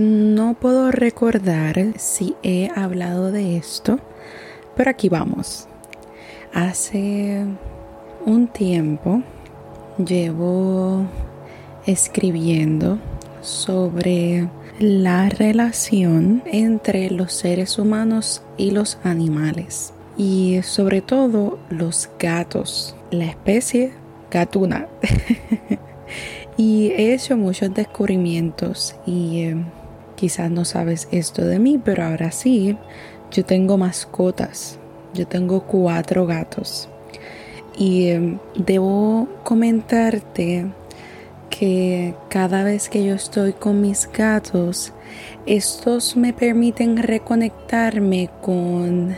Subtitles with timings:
[0.00, 3.98] No puedo recordar si he hablado de esto,
[4.74, 5.68] pero aquí vamos.
[6.54, 7.44] Hace
[8.24, 9.22] un tiempo
[9.98, 11.04] llevo
[11.84, 12.98] escribiendo
[13.42, 22.96] sobre la relación entre los seres humanos y los animales y sobre todo los gatos,
[23.10, 23.92] la especie
[24.30, 24.88] gatuna.
[26.56, 29.56] y he hecho muchos descubrimientos y eh,
[30.20, 32.76] quizás no sabes esto de mí, pero ahora sí,
[33.30, 34.78] yo tengo mascotas.
[35.14, 36.90] Yo tengo cuatro gatos.
[37.76, 40.66] Y eh, debo comentarte
[41.48, 44.92] que cada vez que yo estoy con mis gatos,
[45.46, 49.16] estos me permiten reconectarme con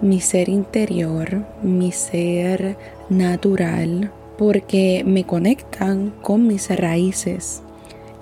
[0.00, 2.78] mi ser interior, mi ser
[3.10, 7.62] natural, porque me conectan con mis raíces.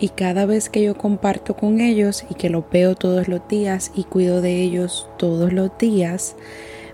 [0.03, 3.93] Y cada vez que yo comparto con ellos y que los veo todos los días
[3.95, 6.35] y cuido de ellos todos los días,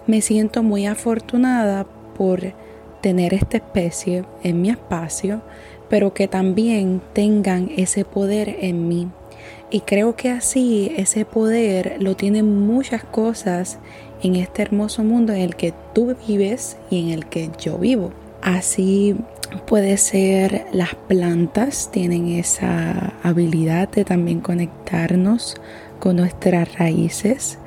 [0.07, 1.87] me siento muy afortunada
[2.19, 2.53] por
[3.01, 5.41] tener esta especie en mi espacio,
[5.89, 9.09] pero que también tengan ese poder en mí.
[9.71, 13.79] Y creo que así ese poder lo tienen muchas cosas
[14.23, 18.13] en este hermoso mundo en el que tú vives y en el que yo vivo.
[18.43, 19.17] Así
[19.67, 25.57] puede ser las plantas, tienen esa habilidad de también conectarnos
[25.99, 27.59] con nuestras raíces.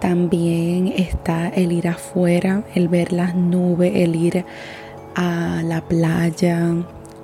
[0.00, 4.44] También está el ir afuera, el ver las nubes, el ir
[5.14, 6.74] a la playa,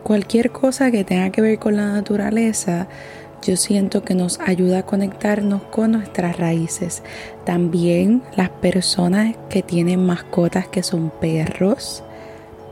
[0.02, 2.88] cualquier cosa que tenga que ver con la naturaleza,
[3.42, 7.02] yo siento que nos ayuda a conectarnos con nuestras raíces.
[7.44, 12.04] También las personas que tienen mascotas que son perros,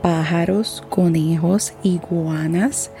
[0.01, 2.91] pájaros, conejos, iguanas,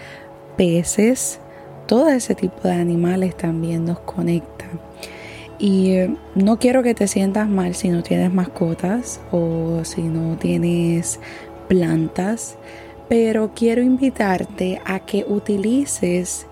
[0.57, 1.39] peces,
[1.87, 4.79] todo ese tipo de animales también nos conectan.
[5.57, 10.37] Y eh, no quiero que te sientas mal si no tienes mascotas o si no
[10.37, 11.19] tienes
[11.67, 12.57] plantas
[13.09, 16.45] pero quiero invitarte a que utilices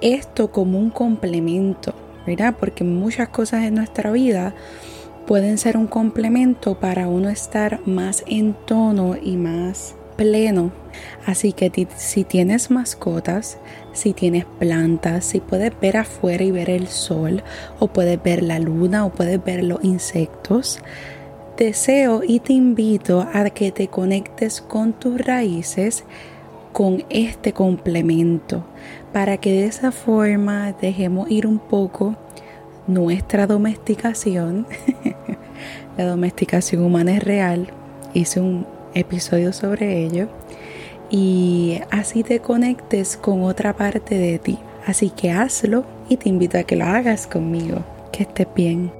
[0.00, 1.94] esto como un complemento,
[2.26, 2.56] ¿verdad?
[2.58, 4.54] Porque muchas cosas en nuestra vida
[5.30, 10.72] pueden ser un complemento para uno estar más en tono y más pleno.
[11.24, 13.58] Así que si tienes mascotas,
[13.92, 17.44] si tienes plantas, si puedes ver afuera y ver el sol,
[17.78, 20.80] o puedes ver la luna, o puedes ver los insectos,
[21.56, 26.02] deseo y te invito a que te conectes con tus raíces
[26.72, 28.64] con este complemento
[29.12, 32.16] para que de esa forma dejemos ir un poco
[32.88, 34.66] nuestra domesticación.
[35.96, 37.68] La domesticación humana es real.
[38.14, 40.28] Hice un episodio sobre ello.
[41.10, 44.58] Y así te conectes con otra parte de ti.
[44.86, 47.84] Así que hazlo y te invito a que lo hagas conmigo.
[48.12, 48.99] Que estés bien.